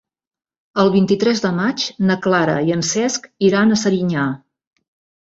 [0.83, 4.25] El vint-i-tres de maig na Clara i en Cesc iran a Serinyà.